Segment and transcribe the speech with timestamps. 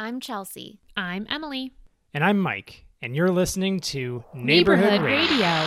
[0.00, 0.78] I'm Chelsea.
[0.96, 1.72] I'm Emily.
[2.14, 5.66] And I'm Mike, and you're listening to Neighborhood, Radio.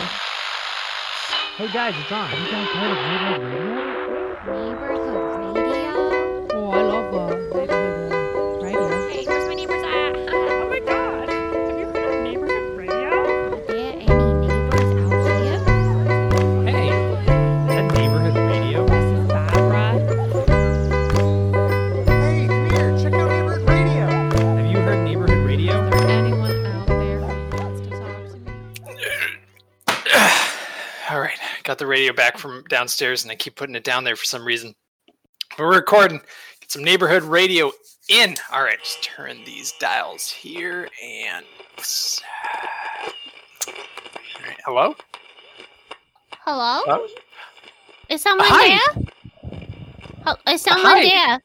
[1.58, 2.28] Hey guys, it's on.
[2.28, 3.81] Have you guys heard of Neighborhood Radio?
[31.92, 34.74] Radio back from downstairs, and I keep putting it down there for some reason.
[35.50, 36.18] But we're recording.
[36.60, 37.70] Get some neighborhood radio
[38.08, 38.34] in.
[38.50, 41.44] All right, just turn these dials here and.
[43.68, 44.96] All right, hello.
[46.40, 46.82] Hello?
[46.86, 47.06] Hello?
[48.08, 48.78] Is someone Hi.
[48.94, 49.04] there?
[50.24, 51.02] Hel- Is someone Hi.
[51.02, 51.40] there?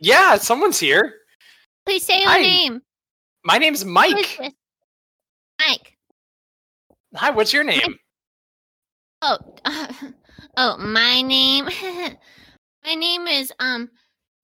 [0.00, 1.14] Yeah, someone's here.
[1.84, 2.38] Please say your Hi.
[2.40, 2.80] name.
[3.44, 4.38] My name's Mike.
[5.58, 5.96] Mike.
[7.16, 7.96] Hi, what's your name?
[9.22, 9.38] Oh,
[10.56, 11.66] oh, my name.
[12.84, 13.90] my name is um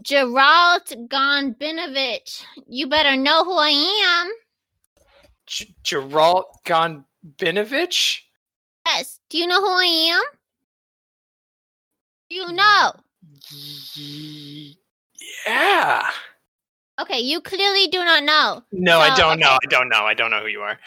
[0.02, 2.44] Gerald Gonbinovich.
[2.68, 4.32] You better know who I am.
[5.46, 8.20] J- Geralt Gonbinovich.
[8.86, 9.18] Yes.
[9.30, 10.22] Do you know who I am?
[12.28, 12.92] Do you know?
[15.46, 16.02] Yeah.
[17.00, 18.62] Okay, you clearly do not know.
[18.72, 19.50] No, I don't know.
[19.50, 20.04] I don't know.
[20.04, 20.78] I don't know who you are.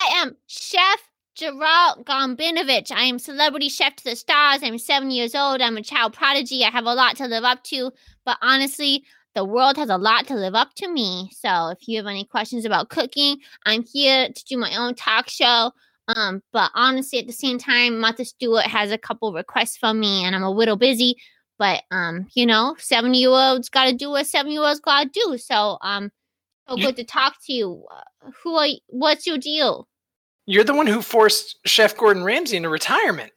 [0.00, 1.07] I am Chef
[1.38, 2.90] Gerald Gombinovich.
[2.90, 4.60] I am celebrity chef to the stars.
[4.64, 5.60] I'm seven years old.
[5.62, 6.64] I'm a child prodigy.
[6.64, 7.92] I have a lot to live up to.
[8.24, 9.04] But honestly,
[9.36, 11.30] the world has a lot to live up to me.
[11.32, 15.28] So if you have any questions about cooking, I'm here to do my own talk
[15.28, 15.70] show.
[16.08, 20.24] Um, but honestly, at the same time, Martha Stewart has a couple requests from me,
[20.24, 21.18] and I'm a little busy.
[21.56, 25.04] But um, you know, seven year olds got to do what seven year olds got
[25.04, 25.38] to do.
[25.38, 26.10] So um,
[26.68, 27.84] so You- good to talk to you.
[28.42, 28.66] Who are?
[28.66, 29.86] You, what's your deal?
[30.50, 33.32] You're the one who forced Chef Gordon Ramsay into retirement.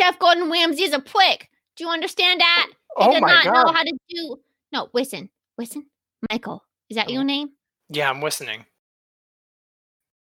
[0.00, 1.50] Chef Gordon Ramsay is a prick.
[1.76, 2.68] Do you understand that?
[2.96, 3.74] Oh, he Oh does my not know god.
[3.74, 4.36] how to do.
[4.72, 5.86] No, listen, listen,
[6.32, 6.64] Michael.
[6.88, 7.24] Is that your Oh.
[7.24, 7.50] name?
[7.90, 8.64] Yeah, I'm listening.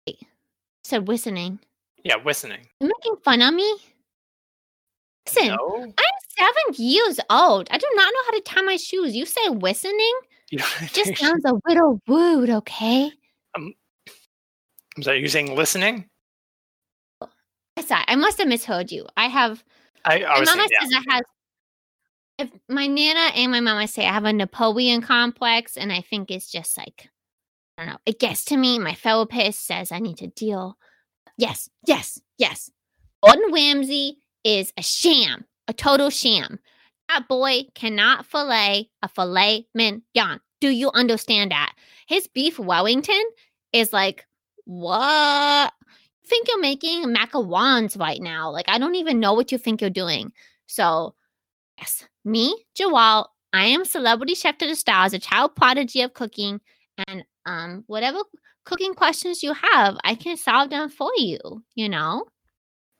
[0.08, 0.14] I
[0.86, 1.60] said listening.
[2.06, 2.66] Yeah, listening.
[2.80, 3.76] You making fun of me?
[5.28, 5.94] Listen, No, I'm
[6.38, 7.68] seven years old.
[7.72, 9.16] I do not know how to tie my shoes.
[9.16, 10.14] You say listening?
[10.50, 10.60] you.
[10.94, 13.12] Just sounds a little rude, okay?
[13.56, 13.74] Um,
[14.96, 15.20] I'm sorry.
[15.20, 16.06] You're saying listening?
[17.80, 18.04] Sorry.
[18.08, 19.06] I must have misheard you.
[19.18, 19.64] I have
[20.06, 20.80] I, I my mama saying, yeah.
[20.82, 21.24] says I have.
[22.40, 26.32] If my nana and my mama say I have a Napoleon complex, and I think
[26.32, 27.10] it's just like
[27.78, 28.00] I don't know.
[28.06, 28.80] It gets to me.
[28.80, 30.78] My therapist says I need to deal.
[31.38, 32.70] Yes, yes, yes.
[33.24, 36.60] Gordon Ramsay is a sham, a total sham.
[37.10, 40.40] That boy cannot fillet a filet mignon.
[40.62, 41.74] Do you understand that?
[42.08, 43.24] His beef Wellington
[43.72, 44.26] is like
[44.66, 45.74] what?
[46.26, 48.50] Think you're making macarons right now.
[48.52, 50.32] Like I don't even know what you think you're doing.
[50.68, 51.16] So,
[51.78, 56.62] yes, me, Joelle, I am celebrity chef to the stars, a child prodigy of cooking,
[57.08, 58.20] and um, whatever
[58.66, 61.38] cooking questions you have, I can solve them for you.
[61.76, 62.26] You know,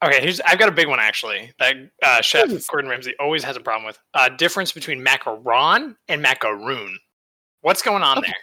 [0.04, 0.42] Okay, here's.
[0.42, 1.52] I've got a big one actually.
[1.60, 2.68] That uh, Chef Please.
[2.68, 3.98] Gordon Ramsay always has a problem with.
[4.14, 7.00] Uh, difference between macaron and macaroon.
[7.62, 8.28] What's going on Okay.
[8.28, 8.36] there?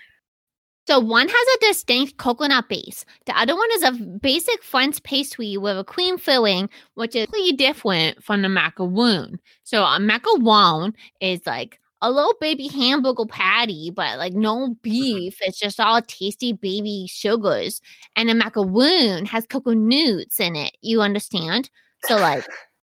[0.91, 3.05] So one has a distinct coconut base.
[3.27, 7.57] The other one is a basic French pastry with a cream filling, which is completely
[7.57, 9.39] different from the macaroon.
[9.63, 15.37] So a macaron is like a little baby hamburger patty, but like no beef.
[15.43, 17.81] It's just all tasty baby sugars.
[18.17, 20.77] And a macaroon has coconuts in it.
[20.83, 21.71] You understand?
[22.03, 22.45] So like,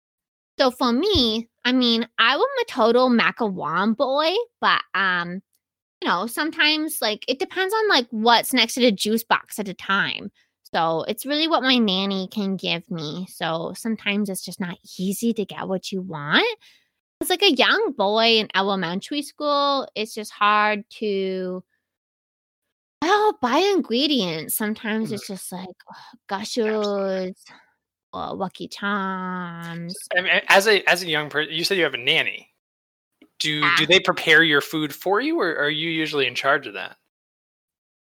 [0.58, 5.44] so for me, I mean, I'm a total macaron boy, but um,
[6.03, 9.74] know, sometimes like it depends on like what's next to the juice box at the
[9.74, 10.31] time.
[10.74, 13.28] So it's really what my nanny can give me.
[13.30, 16.47] So sometimes it's just not easy to get what you want.
[17.22, 19.88] It's like a young boy in elementary school.
[19.96, 21.63] It's just hard to
[23.02, 24.56] well buy ingredients.
[24.56, 25.13] Sometimes Mhm.
[25.13, 27.44] it's just like ugh, gushers
[28.13, 29.95] or Lucky Charms.
[30.48, 32.50] As a as a young person, you said you have a nanny.
[33.39, 33.75] Do Yeah.
[33.77, 36.97] do they prepare your food for you, or are you usually in charge of that?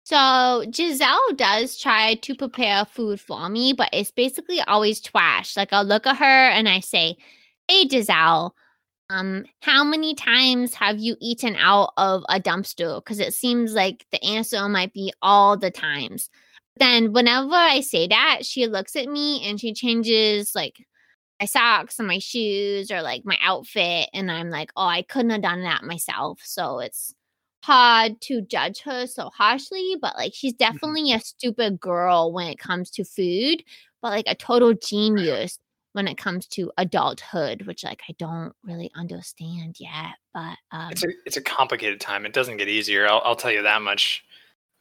[0.04, 5.56] So Giselle does try to prepare food for me, but it's basically always trash.
[5.56, 7.16] Like I'll look at her and I say,
[7.68, 8.56] "Hey Giselle,
[9.10, 14.06] um, how many times have you eaten out of a dumpster?" Because it seems like
[14.12, 16.30] the answer might be all the times.
[16.77, 20.86] Then whenever I say that, she looks at me and she changes like
[21.42, 25.32] my socks and my shoes or like my outfit, and I'm like, "Oh, I couldn't
[25.32, 27.14] have done that myself." So it's
[27.64, 32.60] hard to judge her so harshly, but like she's definitely a stupid girl when it
[32.60, 33.64] comes to food,
[34.02, 35.60] but like a total genius
[35.94, 40.16] when it comes to adulthood, which like I don't really understand yet.
[40.34, 42.26] But um, It's a it's a complicated time.
[42.26, 43.08] It doesn't get easier.
[43.08, 44.24] I'll, I'll tell you that much.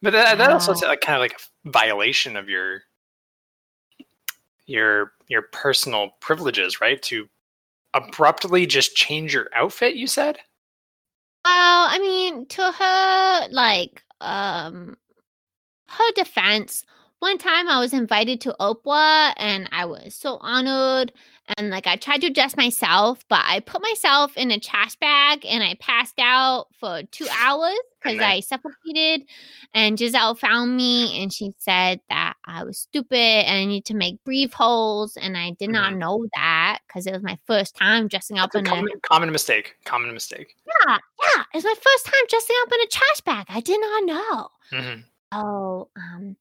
[0.03, 2.83] But that, that also like, kind of like a violation of your
[4.71, 7.01] your your personal privileges, right?
[7.03, 7.27] To
[7.93, 9.95] abruptly just change your outfit.
[9.95, 10.37] You said.
[11.43, 14.95] Well, I mean, to her, like, um,
[15.87, 16.85] her defense,
[17.19, 21.11] one time I was invited to Oprah and I was so honored.
[21.57, 25.45] And like, I tried to dress myself, but I put myself in a trash bag
[25.45, 29.27] and I passed out for two hours because I suffocated.
[29.73, 33.93] And Giselle found me and she said that I was stupid and I need to
[33.95, 35.17] make brief holes.
[35.17, 38.55] And I did not know that because it was my first time dressing up That's
[38.55, 39.75] a in a common, common mistake.
[39.85, 40.55] Common mistake.
[40.87, 40.97] yeah,
[41.35, 41.43] yeah.
[41.53, 43.45] It's my first time dressing up in a trash bag.
[43.49, 44.47] I did not know.
[44.71, 45.01] hmm
[45.33, 46.35] Oh, um,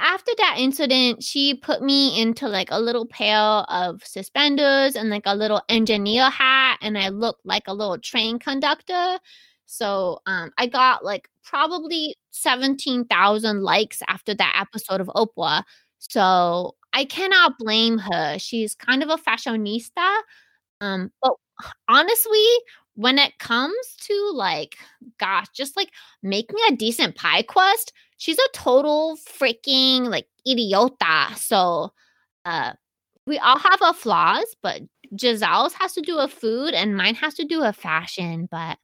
[0.00, 5.24] after that incident, she put me into like a little pair of suspenders and like
[5.26, 9.18] a little engineer hat, and I looked like a little train conductor.
[9.66, 15.62] So, um, I got like probably seventeen thousand likes after that episode of Oprah.
[15.98, 18.38] So I cannot blame her.
[18.38, 20.20] She's kind of a fashionista.
[20.80, 21.32] Um, but
[21.88, 22.46] honestly,
[22.94, 24.76] when it comes to like,
[25.18, 25.90] gosh, just like
[26.22, 31.36] making a decent pie crust, she's a total freaking like idiota.
[31.36, 31.92] So,
[32.44, 32.72] uh,
[33.26, 34.82] we all have our flaws, but
[35.18, 38.48] Giselle's has to do with food and mine has to do with fashion.
[38.50, 38.78] But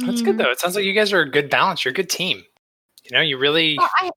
[0.00, 0.50] That's good mm, though.
[0.50, 1.84] It sounds like you guys are a good balance.
[1.84, 2.44] You're a good team.
[3.04, 3.76] You know, you really.
[3.78, 4.10] well, I,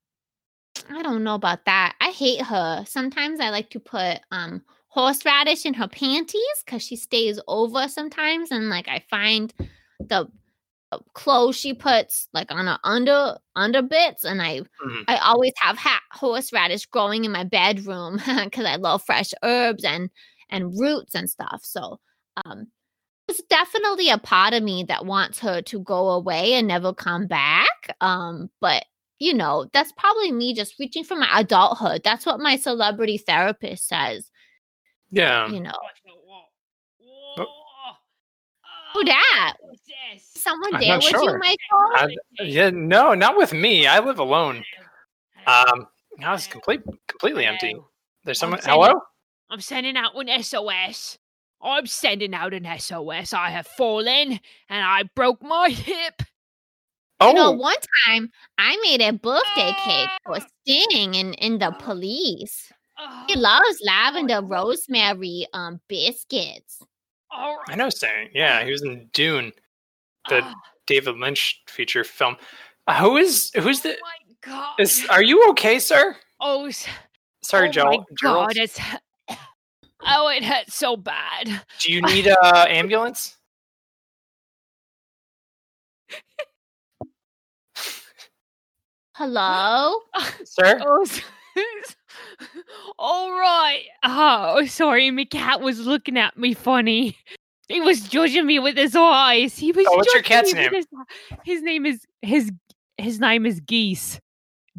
[0.90, 1.96] I don't know about that.
[2.02, 2.84] I hate her.
[2.88, 8.52] Sometimes I like to put um horseradish in her panties because she stays over sometimes,
[8.52, 9.54] and like I find
[10.00, 10.28] the
[11.14, 15.04] clothes she puts like on her under under bits, and I Mhm.
[15.08, 20.10] I always have ha- horseradish growing in my bedroom because I love fresh herbs and
[20.50, 21.62] and roots and stuff.
[21.64, 22.00] So
[22.46, 22.68] um,
[23.28, 27.28] there's definitely a part of me that wants her to go away and never come
[27.28, 27.96] back.
[28.02, 28.86] Um, but
[29.20, 32.02] you know, that's probably me just reaching for my adulthood.
[32.04, 34.32] That's what my celebrity therapist says.
[35.12, 35.50] Yeah.
[35.50, 35.74] You know.
[38.94, 39.54] Who that?
[40.18, 41.38] Someone I'm there not with you, sure.
[41.38, 41.58] Michael?
[41.72, 42.08] I,
[42.42, 42.70] yeah.
[42.72, 43.88] No, not with me.
[43.88, 44.64] I live alone.
[45.48, 45.88] Um.
[46.18, 47.76] Now it's complete, completely empty.
[48.26, 48.62] There's someone.
[48.62, 49.00] sending- Hello.
[49.50, 51.18] I'm sending out an SOS.
[51.62, 53.34] I'm sending out an SOS.
[53.34, 56.22] I have fallen and I broke my hip.
[57.22, 57.76] Oh, You know, one
[58.06, 62.72] time I made a birthday cake for Sting and in the police.
[63.28, 66.82] He Oh, loves lavender rosemary um biscuits.
[67.32, 67.78] All I right.
[67.78, 67.90] know.
[67.90, 68.30] Saying.
[68.34, 69.52] Yeah, he was in Dune,
[70.30, 70.54] the Ah,
[70.88, 72.36] David Lynch feature film.
[72.88, 73.52] Uh, who is?
[73.56, 73.92] Who's the?
[73.94, 74.76] oh my god.
[74.80, 75.06] Is?
[75.10, 76.16] Are you okay, sir?
[76.40, 76.88] oh, s-
[77.44, 77.98] Sorry, oh Joel.
[78.00, 78.48] my Gerald.
[78.48, 78.80] god, it's
[80.06, 81.62] Oh, it hurts so bad.
[81.80, 83.36] Do you need a ambulance?
[89.14, 90.00] Hello?
[90.46, 90.80] Sir?
[90.86, 91.22] Oh, s-
[93.00, 93.84] all right.
[94.04, 95.12] Oh, sorry.
[95.12, 97.18] My cat was looking at me funny.
[97.68, 99.58] He was judging me with his eyes.
[99.58, 99.86] He was.
[99.88, 100.86] Oh, what's your judging cat's me with
[101.44, 102.52] His, his name is his
[102.98, 104.20] his name is Geese.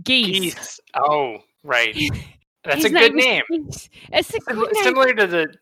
[0.03, 0.55] Geese.
[0.55, 0.81] Geese.
[0.95, 1.95] Oh, right.
[2.65, 3.43] That's His a good name.
[3.51, 3.89] Geese.
[4.13, 4.83] It's a Sim- good name.
[4.85, 5.55] Similar to the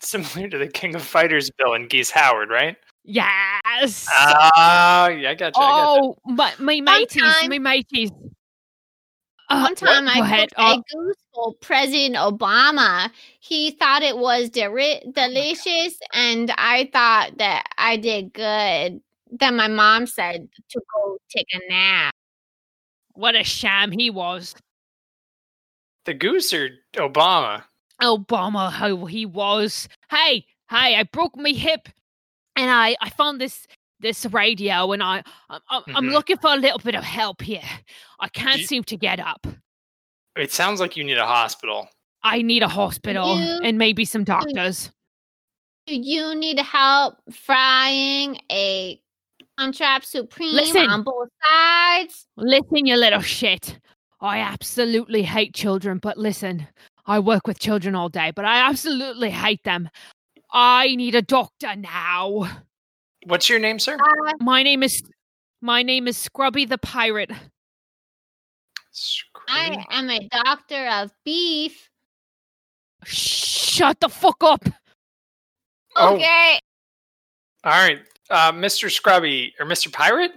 [0.00, 2.76] similar to the King of Fighters bill and Geese Howard, right?
[3.04, 4.06] Yes.
[4.10, 5.62] Ah, yeah, I got you.
[5.62, 6.02] I gotcha.
[6.02, 8.10] oh, my my mateys, time- my mateys.
[9.50, 10.50] Uh, One time go I ahead.
[10.54, 13.10] cooked a goose for President Obama.
[13.40, 19.00] He thought it was deri- delicious, and I thought that I did good.
[19.30, 22.14] Then my mom said to go take a nap.
[23.14, 24.54] what a sham he was.
[26.04, 27.64] The goose or Obama?
[28.00, 29.88] Obama, how he was.
[30.10, 31.88] Hey, hey, I broke my hip,
[32.54, 33.66] and I I found this
[34.00, 36.12] this radio, and I I'm, I'm, I'm Mhm.
[36.12, 37.62] looking for a little bit of help here.
[38.20, 39.46] I can't you- seem to get up.
[40.36, 41.88] It sounds like you need a hospital.
[42.22, 44.90] I need a hospital You- and maybe some doctors.
[45.86, 49.00] Do you need help frying a
[49.58, 50.88] Crunchwrap Supreme Listen.
[50.88, 52.26] on both sides?
[52.36, 53.78] Listen, you little shit.
[54.20, 56.68] I absolutely hate children, but listen,
[57.06, 59.88] I work with children all day, but I absolutely hate them.
[60.52, 62.48] I need a doctor now.
[63.28, 63.96] What's your name, sir?
[64.00, 65.02] Uh, My name is
[65.60, 67.30] my name is Scrubby the Pirate.
[69.48, 71.88] I am a doctor of beef.
[73.04, 74.64] Shut the fuck up.
[75.94, 76.14] Oh.
[76.14, 76.58] Okay.
[77.64, 77.98] All right.
[78.30, 78.90] uh, Mr.
[78.90, 79.92] Scrubby or Mr.
[79.92, 80.32] Pirate.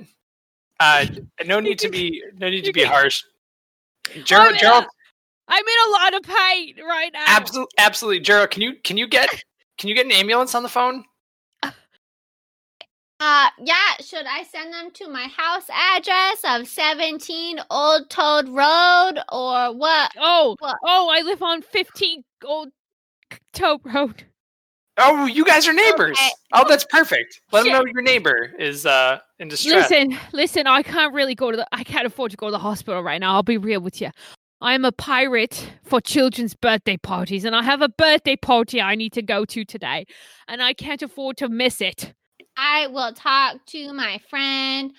[0.80, 1.06] Uh,
[1.46, 3.24] no need to be no need to be harsh.
[4.26, 4.88] Gerald, I'm, in Gerald, a,
[5.48, 7.24] I'm in a lot of pain right now.
[7.28, 8.50] absolutely, absolutely, Gerald.
[8.50, 9.30] Can you can you get
[9.78, 11.06] can you get an ambulance on the phone?
[13.22, 13.75] Uh, yeah.
[14.00, 20.12] Should I send them to my house address of 17 Old Toad Road or what?
[20.18, 20.78] Oh, What?
[20.84, 22.70] oh, I live on 15 Old
[23.54, 24.24] Toad Road.
[24.98, 26.18] Oh, you guys are neighbors.
[26.20, 26.32] Okay.
[26.54, 27.42] Oh, that's perfect.
[27.51, 29.92] Let them know your neighbor is uh in distress.
[29.92, 32.60] Listen, listen, I can't really go to the I can't afford to go to the
[32.60, 33.36] hospital right now.
[33.36, 34.10] I'll be real with you.
[34.62, 39.13] I'm a pirate for children's birthday parties and I have a birthday party I need
[39.13, 40.06] to go to today
[40.48, 42.13] and I can't afford to miss it.
[42.58, 44.93] I will talk to my friend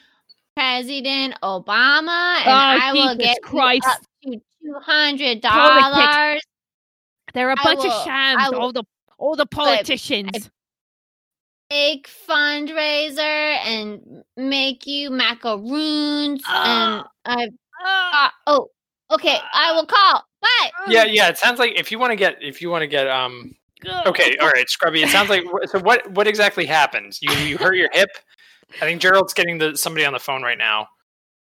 [0.57, 3.87] President Obama, and Oh, I will get Christ.
[3.87, 4.31] up to
[4.63, 6.41] two hundred dollars.
[7.35, 8.85] They're a I bunch will- of shams, will- all the
[9.19, 10.51] all the politicians.
[11.71, 17.49] Big fundraiser and make you macaroons and I.
[17.85, 18.71] Ah, Uh, oh,
[19.11, 19.39] okay.
[19.55, 20.23] I will call.
[20.43, 20.71] Bye.
[20.89, 21.29] Yeah, yeah.
[21.29, 23.55] It sounds like if you want to get if you want to get um
[24.07, 25.03] okay, all right, Scrubby.
[25.03, 25.81] It sounds like so.
[25.81, 27.19] What what exactly happened?
[27.21, 28.11] You you hurt your hip.
[28.77, 30.89] I think Gerald's getting the somebody on the phone right now.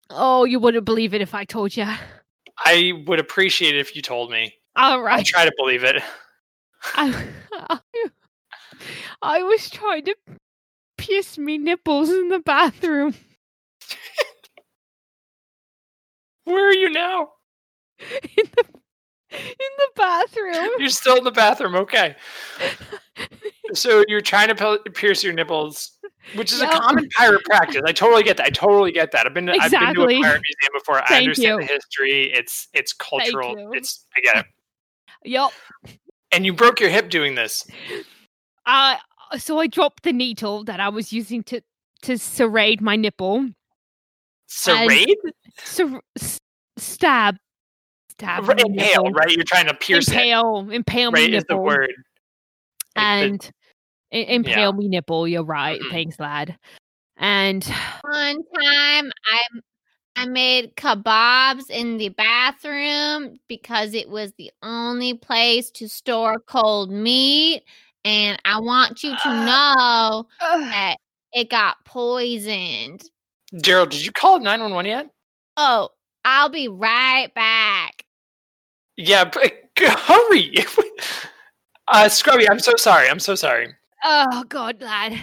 [0.09, 1.85] Oh, you wouldn't believe it if I told you.
[2.57, 4.53] I would appreciate it if you told me.
[4.75, 5.19] All right.
[5.19, 6.01] I'll try to believe it.
[6.95, 7.27] I,
[9.21, 10.15] I was trying to
[10.97, 13.13] pierce me nipples in the bathroom.
[16.45, 17.29] Where are you now?
[18.23, 18.63] In the,
[19.31, 20.69] in the bathroom.
[20.79, 21.75] You're still in the bathroom.
[21.75, 22.15] Okay.
[23.73, 25.91] So you're trying to pierce your nipples,
[26.33, 26.73] which is Yep.
[26.73, 27.81] a common pirate practice.
[27.85, 28.47] I totally get that.
[28.47, 29.27] I totally get that.
[29.27, 30.21] I've been I've been to a Exactly.
[30.23, 31.03] pirate museum before.
[31.07, 31.67] I understand you.
[31.67, 32.31] the history.
[32.33, 33.71] It's it's cultural.
[33.73, 34.45] It's I get it.
[35.25, 35.51] Yep.
[36.31, 37.67] And you broke your hip doing this.
[38.65, 38.95] Uh,
[39.37, 41.61] so I dropped the needle that I was using to
[42.03, 43.49] to serrate my nipple.
[44.47, 45.15] Serrate?
[45.59, 46.39] Ser- s-
[46.77, 47.37] stab.
[48.19, 48.47] Stab.
[48.47, 49.11] Right, impale, nipple.
[49.11, 49.31] right?
[49.31, 50.13] You're trying to pierce it.
[50.13, 50.69] impale.
[50.71, 51.63] Impale Right me is the nipple.
[51.65, 51.93] word.
[52.95, 53.51] Like the- and
[54.13, 55.27] i- impale me nipple.
[55.27, 55.79] You're right.
[55.79, 55.89] Mhm.
[55.91, 56.57] Thanks, lad.
[57.17, 57.63] And
[58.03, 59.39] One time, I
[60.17, 66.91] I made kebabs in the bathroom because it was the only place to store cold
[66.91, 67.63] meat,
[68.03, 70.97] and I want you to know that
[71.31, 73.03] it got poisoned.
[73.61, 75.09] Gerald, did you call 911 yet?
[75.55, 75.89] Oh,
[76.25, 78.03] I'll be right back.
[78.99, 80.53] Yeah, but hurry.
[81.87, 83.09] uh, Scrubby, I'm so sorry.
[83.09, 83.73] I'm so sorry.
[84.03, 85.17] Oh God, lad.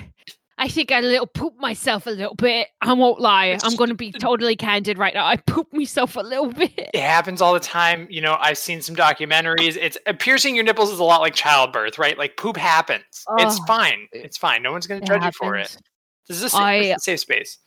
[0.59, 2.69] I think I little pooped myself a little bit.
[2.81, 3.59] I won't lie.
[3.63, 5.27] I'm gonna be totally candid right now.
[5.27, 6.73] I pooped myself a little bit.
[6.95, 8.07] It happens all the time.
[8.11, 9.77] You know, I've seen some documentaries.
[9.79, 12.17] It's uh, piercing your nipples is a lot like childbirth, right?
[12.17, 13.05] Like poop happens.
[13.39, 13.65] it's Oh.
[13.67, 14.09] fine.
[14.13, 14.63] It's fine.
[14.63, 15.69] No one's going to judge you for it.
[15.69, 15.83] happens.
[16.29, 17.59] This is a, sa- I- this is a safe space.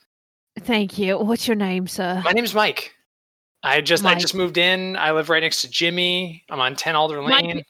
[0.58, 1.16] Thank you.
[1.18, 2.20] What's your name, sir?
[2.24, 2.92] My name's Mike.
[3.62, 4.96] I just I just moved in.
[4.96, 6.44] I live right next to Jimmy.
[6.50, 7.62] I'm on 10 Alder Lane.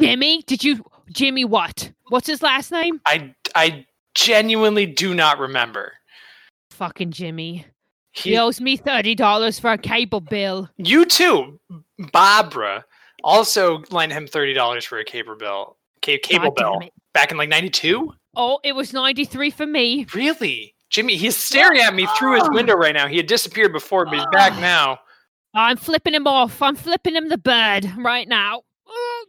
[0.00, 0.42] Jimmy?
[0.46, 1.90] Did you Jimmy what?
[2.08, 3.00] What's his last name?
[3.06, 5.92] I I genuinely do not remember.
[6.72, 7.66] Fucking Jimmy.
[8.12, 10.68] He, He owes me thirty dollars for a cable bill.
[10.76, 11.60] you too,
[12.12, 12.84] Barbara,
[13.22, 15.76] also lent him thirty dollars for a cable bill.
[16.04, 16.80] Ca- cable bill
[17.14, 18.12] back in like '92.
[18.36, 20.06] Oh, it was ninety three for me.
[20.14, 21.16] Really, Jimmy?
[21.16, 22.52] He's staring at me through his Oh.
[22.54, 23.06] window right now.
[23.06, 24.60] He had disappeared before, but he's back Oh.
[24.60, 24.98] now.
[25.54, 26.62] I'm flipping him off.
[26.62, 28.62] I'm flipping him the bird right now.
[28.86, 29.26] Oh,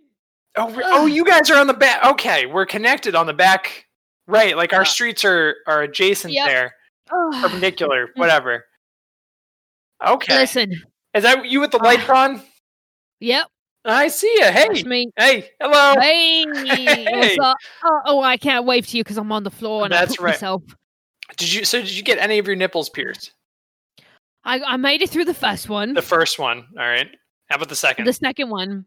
[0.57, 2.03] oh, you guys are on the back.
[2.05, 3.85] Okay, we're connected on the back.
[4.27, 6.47] Right, like our Uh, streets are are adjacent Yep.
[6.47, 6.75] there,
[7.11, 7.41] Ugh.
[7.41, 8.65] perpendicular, whatever.
[10.05, 10.73] Okay, Listen.
[11.13, 12.41] is that you with the lights on?
[13.19, 13.47] Yep.
[13.85, 14.43] I see you.
[14.45, 15.09] Hey, That's me.
[15.17, 15.99] hey, hello.
[15.99, 17.07] Hey, Hey.
[17.17, 17.57] what's up?
[17.83, 20.23] Oh, oh, I can't wave to you because I'm on the floor and That's I
[20.23, 20.31] right.
[20.33, 20.63] myself.
[21.37, 21.65] Did you?
[21.65, 23.31] So did you get any of your nipples pierced?
[24.43, 25.93] I, I made it through the first one.
[25.93, 26.65] The first one.
[26.77, 27.07] All right.
[27.49, 28.05] How about the second?
[28.05, 28.85] The second one,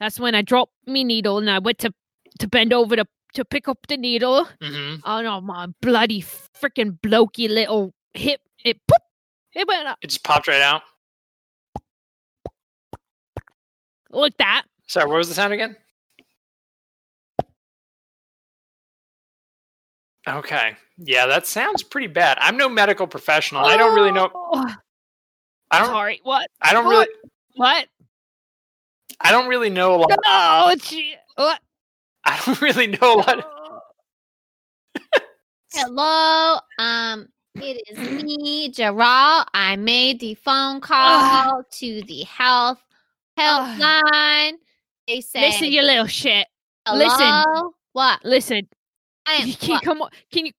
[0.00, 1.92] that's when I dropped me needle and I went to
[2.40, 4.46] to bend over to to pick up the needle.
[4.62, 8.40] hmm Oh no, my bloody freaking blokey little hip!
[8.64, 9.02] It poop!
[9.54, 10.82] It went up It just popped right out.
[14.10, 14.64] like that.
[14.86, 15.76] Sorry, what was the sound again?
[20.26, 20.76] Okay.
[20.96, 22.38] Yeah, that sounds pretty bad.
[22.40, 23.64] I'm no medical professional.
[23.64, 24.30] I don't really know.
[25.70, 25.88] I don't.
[25.88, 26.48] Sorry, what?
[26.60, 27.08] I don't what?
[27.08, 27.30] really.
[27.56, 27.86] What?
[29.20, 30.18] I don't really know a lot.
[30.26, 31.14] Oh, gee.
[31.36, 31.60] What?
[32.24, 33.46] I don't really know a lot.
[35.72, 39.46] Hello, um, it is me, Gerald.
[39.52, 42.78] I made the phone call to the health
[43.38, 44.52] helpline.
[45.06, 46.46] They said, Listen, you little shit.
[46.86, 46.98] Hello?
[46.98, 47.72] listen.
[47.92, 48.24] What?
[48.24, 48.68] Listen,
[49.26, 50.02] I am can you come?
[50.32, 50.52] Can you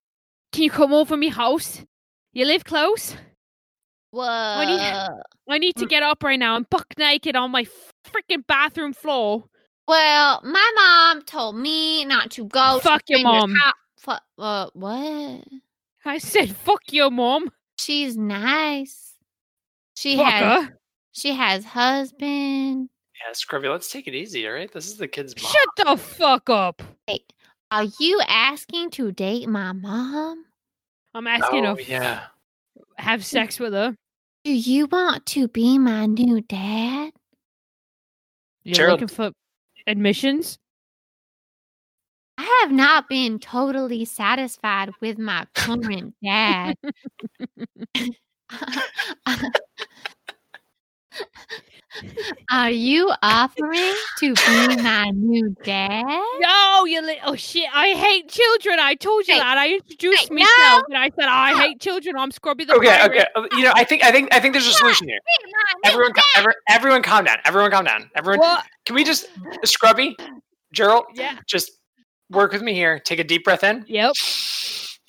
[0.52, 1.82] can you come over my house?
[2.32, 3.14] You live close?
[4.16, 4.66] What?
[4.66, 5.22] do you-
[5.54, 6.56] I need to get up right now.
[6.56, 7.66] I'm buck naked on my
[8.04, 9.44] freaking bathroom floor.
[9.86, 12.78] Well, my mom told me not to go.
[12.78, 13.54] to Fuck your mom.
[13.54, 15.44] hou- Fu- uh, what?
[16.04, 17.50] I said, fuck your mom.
[17.78, 19.14] She's nice.
[19.96, 20.64] She Fuck has.
[20.66, 20.78] her.
[21.12, 22.88] She has husband.
[23.26, 24.70] Yeah, Scrubby, let's take it easy, all right?
[24.70, 25.50] This is the kid's mom.
[25.52, 26.82] Shut the fuck up.
[27.70, 30.44] Are you asking to date my mom?
[31.14, 32.24] I'm asking oh, her yeah.
[32.98, 33.96] have sex with her.
[34.46, 37.10] Do you want to be my new dad?
[38.62, 39.32] You're Gerald- looking for
[39.88, 40.60] admissions?
[42.38, 46.76] I have not been totally satisfied with my current dad.
[49.26, 49.50] Uh, uh,
[52.50, 56.04] Are you offering to be my new dad?
[56.40, 57.68] No, you little shit.
[57.74, 58.78] I hate children.
[58.80, 59.58] I told you Hey, that.
[59.58, 62.16] I introduced hey, myself and I said, I hate children.
[62.16, 63.10] I'm Scrubby the Okay, pirate.
[63.12, 63.26] okay.
[63.34, 65.18] uh, You know, I think I think I think there's a solution here.
[65.44, 67.38] Be my new Everyone, ca- every, everyone, calm down.
[67.44, 68.10] Everyone, calm down.
[68.16, 68.64] Everyone, What?
[68.84, 69.26] can we just
[69.64, 70.16] Scrubby,
[70.72, 71.38] Gerald, Yeah.
[71.46, 71.70] just
[72.30, 72.98] work with me here.
[72.98, 73.84] Take a deep breath in.
[73.88, 74.12] Yep.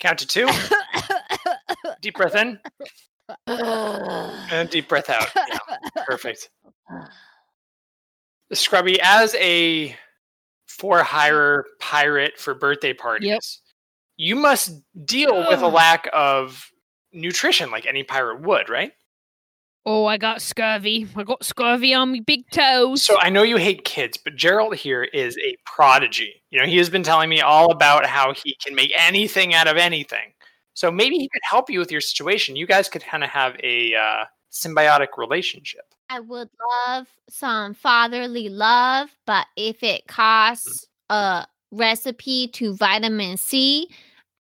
[0.00, 0.48] Count to two.
[2.00, 2.58] Deep breath in
[3.46, 5.26] and deep breath out.
[5.36, 6.48] Yeah, perfect.
[8.52, 9.96] Scrubby, as a
[10.66, 13.60] for hire pirate for birthday parties,
[14.16, 16.70] you must deal with a lack of
[17.12, 18.92] nutrition like any pirate would, right?
[19.88, 21.08] oh, I got scurvy.
[21.16, 23.02] I got scurvy on my big toes.
[23.02, 26.42] So I know you hate kids, but Gerald here is a prodigy.
[26.50, 29.66] You know, he has been telling me all about how he can make anything out
[29.66, 30.34] of anything.
[30.74, 32.54] So maybe he could help you with your situation.
[32.54, 35.94] You guys could kind of have a uh, symbiotic relationship.
[36.10, 36.48] I would
[36.86, 40.08] love some fatherly love, but if it mm.
[40.08, 43.88] costs a recipe to vitamin C,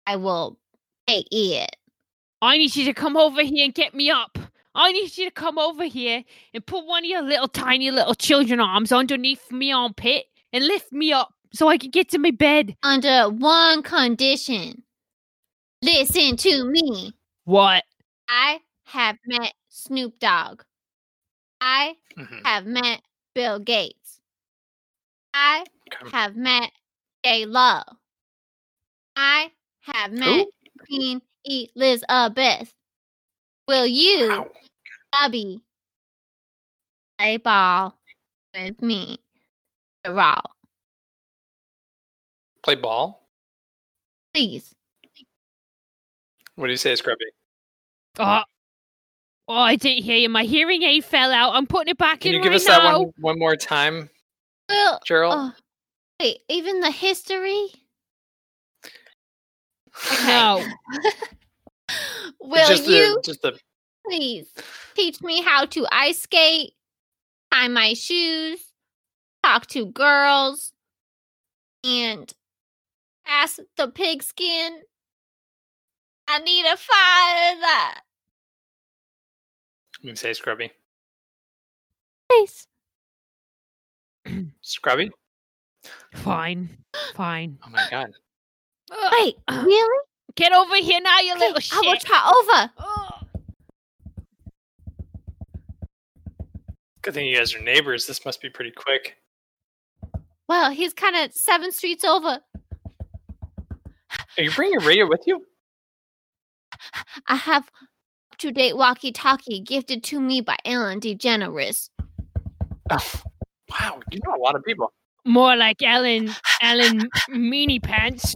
[0.06, 0.58] I will
[1.08, 1.76] take it.
[2.42, 4.38] I need you to come over here and get me up.
[4.76, 8.14] I need you to come over here and put one of your little tiny little
[8.14, 12.32] children arms underneath me armpit and lift me up so I can get to my
[12.32, 12.76] bed.
[12.84, 14.84] Under one condition.
[15.82, 17.14] Listen to me.
[17.46, 17.84] What?
[18.30, 20.62] I have met Snoop Dogg.
[21.62, 22.46] I Mhm.
[22.46, 23.02] have met
[23.34, 24.20] Bill Gates.
[25.34, 26.10] I Okay.
[26.12, 26.72] have met
[27.24, 27.82] J Lo.
[29.16, 30.48] I have met
[30.86, 32.74] Queen Elizabeth.
[33.68, 34.52] Will you, Wow.
[35.12, 35.62] Bobby,
[37.18, 37.98] play ball
[38.54, 39.18] with me?
[40.08, 40.40] Raw,
[42.64, 43.28] Play ball.
[44.34, 44.74] please.
[46.56, 47.26] What do you say, Scrubby?
[48.20, 48.44] Oh,
[49.48, 50.30] oh, I didn't hear you.
[50.30, 51.54] My hearing aid fell out.
[51.56, 53.00] I'm putting it back Can in Can you give right us that now.
[53.00, 54.10] one one more time,
[54.70, 55.34] Well, Gerald?
[55.36, 55.54] oh,
[56.20, 57.68] wait, even the history?
[60.26, 60.64] No.
[62.42, 63.58] Will just you the just the
[64.06, 64.54] please
[64.96, 66.74] teach me how to ice skate,
[67.52, 68.60] tie my shoes,
[69.44, 70.74] talk to girls,
[71.84, 72.32] and
[73.26, 74.82] ask the pigskin?
[76.28, 78.02] I need a father.
[80.08, 80.72] You say Scrubby.
[82.30, 82.68] Please.
[84.62, 85.12] Scrubby?
[86.16, 86.70] Fine.
[87.16, 87.58] Fine.
[87.66, 88.12] Oh my god.
[89.12, 90.00] Wait, really?
[90.36, 92.02] Get over here now, you Okay, little I will shit.
[92.02, 92.72] try over.
[92.78, 93.14] Ugh.
[97.02, 98.06] Good thing you guys are neighbors.
[98.06, 99.18] This must be pretty quick.
[100.50, 102.40] Well, he's kind of seven streets over.
[104.38, 105.46] Are you bringing your radio with you?
[107.28, 107.70] I have
[108.40, 111.90] to date walkie talkie gifted to me by Ellen DeGeneres.
[112.90, 113.12] Oh,
[113.70, 114.94] wow, you know a lot of people.
[115.26, 118.36] More like Ellen, Ellen Meanie Pants.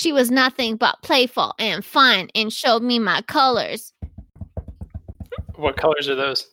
[0.00, 3.92] She was nothing but playful and fun and showed me my colors.
[5.56, 6.46] What colors are those?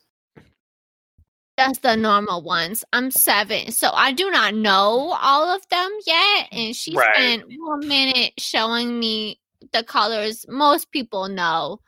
[1.58, 2.84] Just the normal ones.
[2.92, 6.48] I'm seven, so I do not know all of them yet.
[6.50, 7.08] And she Right.
[7.14, 9.38] spent one minute showing me
[9.72, 11.78] the colors most people know.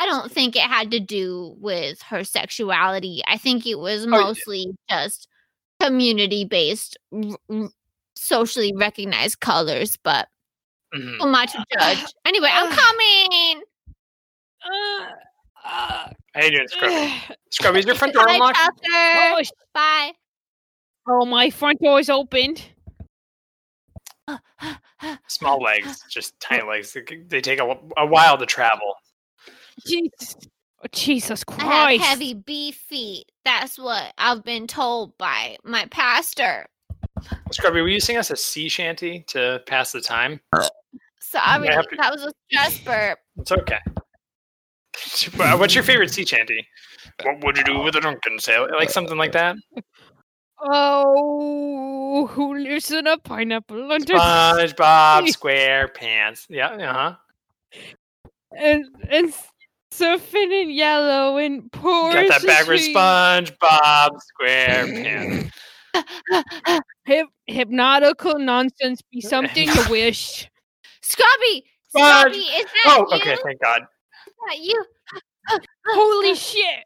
[0.00, 3.22] I don't think it had to do with her sexuality.
[3.26, 4.10] I think it was yeah.
[4.10, 5.26] mostly just
[5.80, 6.96] community based,
[8.16, 10.28] socially recognized colors, but
[10.94, 11.18] Mhm.
[11.20, 12.04] too much to judge.
[12.24, 13.62] Anyway, I'm coming.
[14.64, 15.06] Uh,
[15.64, 16.94] uh, How you doing, Scrubby?
[16.96, 17.36] ugh.
[17.50, 18.58] Scrubby, is your front door Bye, unlocked?
[18.86, 20.12] Oh, sh- Bye.
[21.08, 22.62] oh, my front door is opened.
[25.28, 26.92] Small legs, just tiny legs.
[26.92, 28.94] They, they take a, a while to travel.
[29.86, 30.36] Jesus,
[30.82, 32.04] oh, Jesus I have Christ.
[32.04, 33.30] heavy beef feet.
[33.44, 36.66] That's what I've been told by my pastor.
[37.52, 40.40] Scrubby, will you sing us a sea shanty to pass the time?
[41.20, 43.18] Sorry, I have to- that was a stress burp.
[43.38, 43.78] It's okay.
[45.56, 46.66] What's your favorite sea chanty?
[47.22, 48.70] What would you do with a drunken sailor?
[48.76, 49.56] Like something like that.
[50.60, 56.46] Oh, who lives in a pineapple under SpongeBob SquarePants.
[56.48, 57.14] Yeah, uh huh.
[58.56, 59.32] and and
[59.98, 65.50] surfing and yellow and poor Got that backwards SpongeBob SquarePants.
[67.06, 70.48] Hip, hypnotical nonsense be something you wish.
[71.02, 73.16] Scrubby, Sponge- Scrubby, is that Oh, you?
[73.20, 73.36] okay.
[73.42, 73.82] Thank God.
[74.26, 74.84] Is that you?
[75.86, 76.84] Holy shit!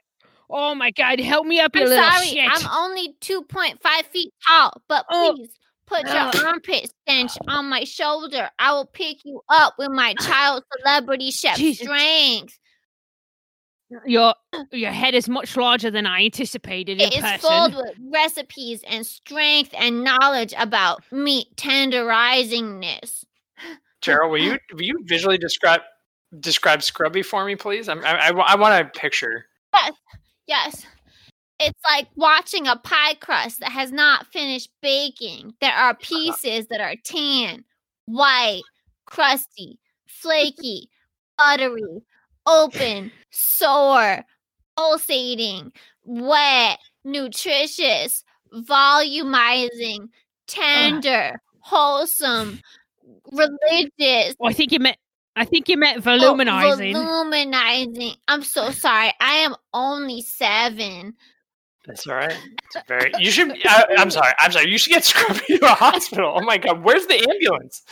[0.49, 2.49] Oh my god, help me up, you I'm little sorry, shit!
[2.51, 3.79] I'm only 2.5
[4.13, 5.35] feet tall, but Oh.
[5.37, 5.51] please
[5.87, 6.37] put your Ugh.
[6.47, 8.49] armpit stench on my shoulder.
[8.59, 11.85] I will pick you up with my child celebrity chef Jesus.
[11.85, 12.59] strength.
[14.07, 14.35] Your
[14.73, 17.39] your head is much larger than I anticipated in It is person.
[17.41, 23.25] filled with recipes and strength and knowledge about meat tenderizingness.
[24.01, 25.81] Gerald, will you will you visually describe
[26.41, 27.89] describe Scrubby for me, please?
[27.89, 29.47] I'm, I, I, I want a picture.
[29.75, 29.93] Yes,
[30.47, 30.87] Yes.
[31.61, 35.55] It's like watching a pie crust that has not finished baking.
[35.61, 37.65] There are pieces that are tan,
[38.07, 38.63] white,
[39.07, 39.79] crusty,
[40.09, 40.89] flaky,
[41.39, 42.03] buttery,
[42.47, 44.25] open, sore,
[44.77, 45.73] pulsating,
[46.05, 48.25] wet, nutritious,
[48.55, 50.09] volumizing,
[50.47, 52.61] tender, wholesome,
[53.31, 54.97] religious, Oh, I think you meant
[55.35, 56.95] I think you meant Oh, voluminizing.
[56.95, 58.17] Voluminizing.
[58.29, 59.13] I'm so sorry.
[59.21, 61.15] I am only seven.
[61.87, 62.37] That's all right.
[62.75, 63.11] It's very.
[63.19, 63.57] You should.
[63.65, 64.33] I, I'm sorry.
[64.41, 64.71] I'm sorry.
[64.71, 66.35] You should get Scrubby to a hospital.
[66.37, 66.85] Oh my God.
[66.85, 67.83] Where's the ambulance?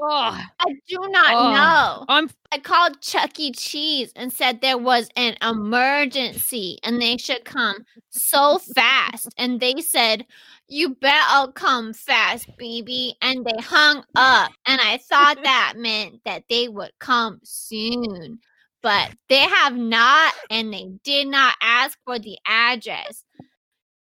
[0.00, 1.50] Oh, I do not Oh.
[1.52, 2.04] know.
[2.08, 3.52] I'm I called Chuck E.
[3.52, 9.28] Cheese and said there was an emergency and they should come so fast.
[9.36, 10.24] And they said,
[10.68, 13.16] You bet I'll come fast, baby.
[13.22, 14.52] And they hung up.
[14.66, 18.38] And I thought that meant that they would come soon.
[18.82, 23.24] But they have not, and they did not ask for the address.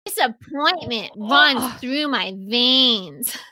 [0.06, 1.78] Disappointment runs Oh.
[1.82, 3.38] through my veins.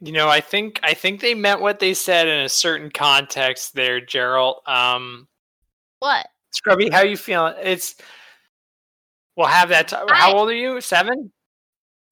[0.00, 3.74] You know, I think I think they meant what they said in a certain context
[3.74, 4.56] there, Gerald.
[4.66, 5.28] Um,
[6.00, 6.26] What?
[6.50, 7.54] Scrubby, how you feeling?
[7.62, 7.96] It's.
[9.36, 9.88] We'll have that.
[9.88, 10.80] T- how old are you?
[10.80, 11.32] Seven.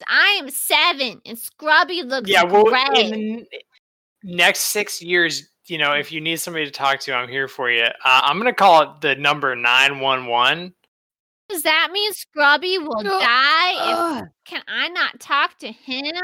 [0.06, 2.42] I am seven, and Scrubby looks Yeah.
[2.44, 2.98] Well, great.
[2.98, 3.46] in
[4.22, 7.46] the next six years, you know, if you need somebody to talk to, I'm here
[7.46, 7.84] for you.
[7.84, 10.72] Uh, I'm gonna call it the number nine one one.
[11.48, 13.20] Does that mean Scrubby will No.
[13.20, 14.20] die?
[14.22, 16.14] If, can I not talk to him?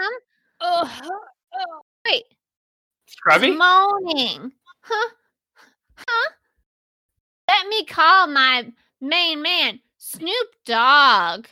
[0.60, 1.02] Ugh.
[1.54, 2.24] Oh, wait,
[3.06, 3.52] Scrubby.
[3.52, 4.52] moaning.
[4.80, 5.08] Huh?
[5.96, 6.30] Huh?
[7.48, 11.46] Let me call my main man, Snoop Dogg.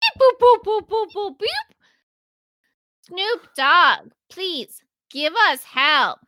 [0.00, 1.74] Beep, boop, boop, boop, boop, boop.
[3.02, 6.18] Snoop Dogg, please give us help.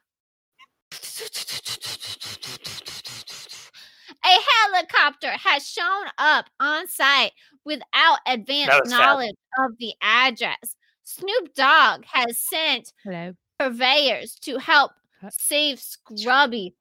[4.24, 4.38] A
[4.72, 7.32] helicopter has shown up on site
[7.64, 10.75] without advance knowledge of the address.
[11.18, 13.32] Snoop Dogg has sent Hello.
[13.58, 14.92] purveyors to help
[15.30, 16.74] save Scrubby.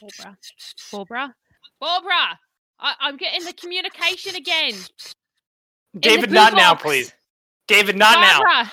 [0.00, 0.38] Barbara.
[0.90, 1.34] Barbara.
[1.80, 2.38] Barbara.
[2.80, 4.74] I- I'm getting the communication again.
[5.98, 7.12] David, blue not now, please.
[7.68, 8.38] David, not now.
[8.40, 8.72] Barbara.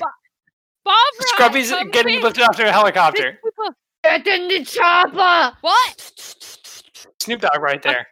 [0.00, 0.06] Ba-
[0.84, 1.26] Barbara.
[1.26, 2.24] Scrubby's come getting quick.
[2.24, 3.38] lifted off to a helicopter.
[4.02, 5.56] Get in the chopper!
[5.60, 6.12] What?
[7.20, 8.06] Snoop Dogg right uh, there.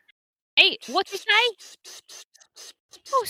[0.57, 1.81] Hey, what'd you say?
[3.12, 3.25] Oh,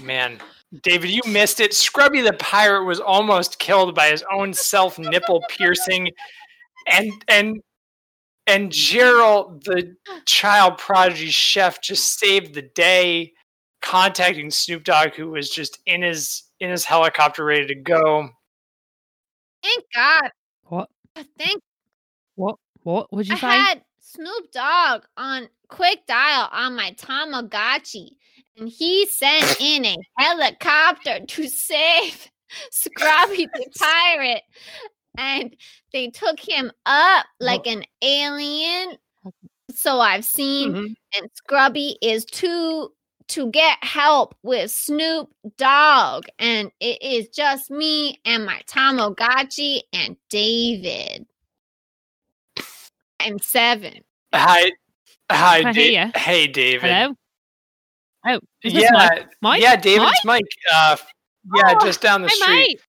[0.00, 0.38] Man,
[0.82, 1.74] David, you missed it.
[1.74, 6.10] Scrubby the pirate was almost killed by his own self nipple piercing,
[6.88, 7.62] and and
[8.46, 9.94] and Gerald, the
[10.26, 13.32] child prodigy chef, just saved the day,
[13.82, 18.28] contacting Snoop Dogg, who was just in his in his helicopter ready to go.
[19.62, 20.30] Thank God.
[20.64, 20.88] What?
[21.38, 21.62] Thank
[22.36, 22.56] What?
[22.82, 23.46] What would you I say?
[23.46, 28.10] had Snoop Dogg on quick dial on my Tamagotchi,
[28.56, 32.28] and he sent in a helicopter to save
[32.70, 34.42] Scrubby the pirate.
[35.18, 35.54] And
[35.92, 38.96] they took him up like an alien.
[39.74, 40.94] So I've seen Mhm.
[41.18, 42.92] and Scrubby is to
[43.28, 50.16] to get help with Snoop Dogg, and it is just me and my Tamagotchi and
[50.30, 51.26] David.
[53.20, 54.00] I'm seven.
[54.34, 54.72] Hi,
[55.30, 56.10] hi, I Da- ya.
[56.14, 56.90] hey, David.
[56.90, 57.14] Hello.
[58.26, 59.26] Oh, is this Yeah, Mike?
[59.40, 59.62] Mike?
[59.62, 60.44] yeah, David's Mike.
[60.74, 60.96] Uh,
[61.56, 62.56] yeah, Oh, just down the Hey, street.
[62.56, 62.80] mate.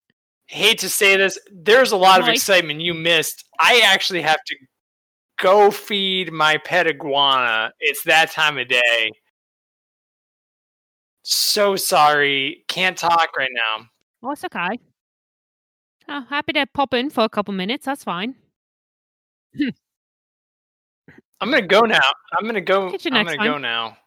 [0.47, 2.35] hate to say this, there's a lot of Mike.
[2.35, 3.45] excitement you missed.
[3.59, 4.55] I actually have to
[5.39, 7.71] go feed my pet iguana.
[7.79, 9.11] It's that time of day.
[11.23, 12.65] So sorry.
[12.67, 13.85] Can't talk right now.
[14.23, 14.77] Oh, it's okay.
[16.09, 17.85] Oh, happy to pop in for a couple minutes.
[17.85, 18.35] That's fine.
[21.41, 21.99] I'm gonna go now.
[22.37, 22.91] I'm gonna go.
[22.91, 23.97] Catch you I'm gonna go now.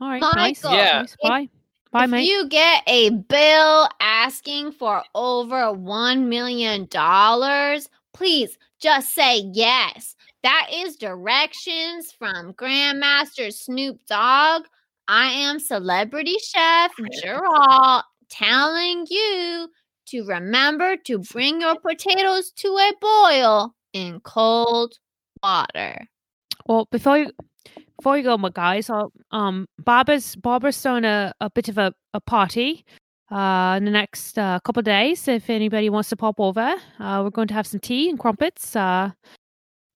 [0.00, 0.62] All right, nice.
[0.64, 1.02] Yeah.
[1.02, 1.16] nice.
[1.22, 1.48] Bye.
[1.92, 2.24] Bye, if mate.
[2.24, 10.16] you get a bill asking for over one million dollars, please just say yes.
[10.42, 14.64] That is directions from Grandmaster Snoop Dogg.
[15.06, 16.90] I am celebrity chef
[17.22, 19.68] Gerald telling you
[20.06, 24.94] to remember to bring your potatoes to a boil in cold
[25.44, 26.06] water.
[26.66, 27.30] Well, before you
[27.98, 31.92] before you go, my guys, I'll, um, Barbara's Barbara's throwing a, a bit of a,
[32.14, 32.84] a party
[33.30, 35.28] uh in the next uh, couple of days.
[35.28, 38.74] If anybody wants to pop over, uh, we're going to have some tea and crumpets.
[38.76, 39.10] Uh,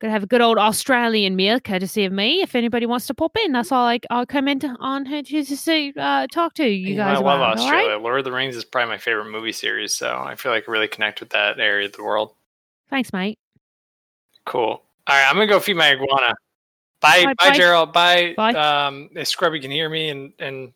[0.01, 2.41] gonna have a good old Australian meal, courtesy of me.
[2.41, 3.85] If anybody wants to pop in, that's all.
[3.87, 7.19] I I'll come in on her to to see uh talk to you Yeah, guys
[7.19, 7.59] I love about.
[7.59, 7.89] Australia.
[7.95, 8.01] right?
[8.03, 10.73] Lord of the Rings is probably my favorite movie series, so I feel like I
[10.73, 12.35] really connect with that area of the world.
[12.91, 13.39] Thanks, mate.
[14.47, 14.83] Cool.
[15.09, 16.35] All right, I'm gonna go feed my iguana.
[17.01, 17.57] Bye, Bye, bye, bye.
[17.57, 17.93] Gerald.
[17.95, 18.35] Bye.
[18.37, 18.53] Bye.
[18.53, 20.73] Um, if Scrubby can hear me, and and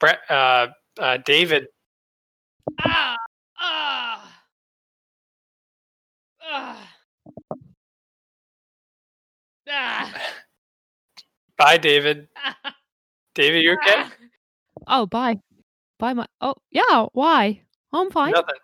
[0.00, 1.66] Brett, uh, uh, David.
[2.80, 3.16] Ah
[3.58, 4.32] ah
[6.42, 6.88] ah
[9.68, 10.22] ah.
[11.58, 12.28] Bye, David.
[13.34, 14.04] David, you okay?
[14.86, 15.38] Oh, bye.
[15.98, 16.26] Bye, my.
[16.40, 17.06] Oh, yeah.
[17.12, 17.60] Why?
[17.92, 18.32] I'm fine.
[18.32, 18.54] Nothing.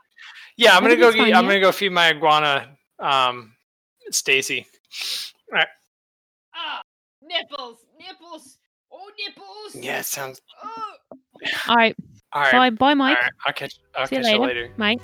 [0.57, 1.11] Yeah, I'm gonna go.
[1.11, 1.43] Fine, I'm yeah?
[1.43, 2.77] gonna go feed my iguana.
[2.99, 3.55] Um,
[4.11, 4.67] Stacy.
[6.55, 6.83] Ah,
[7.23, 8.59] nipples, nipples,
[8.91, 9.75] oh, nipples.
[9.85, 10.41] Yeah, it sounds.
[10.63, 11.97] All right.
[12.33, 12.53] All right.
[12.53, 13.19] Bye, bye, Mike.
[13.21, 13.33] right.
[13.47, 13.75] I'll catch.
[13.97, 14.73] I'll See you catch you later, later.
[14.77, 15.01] Mike.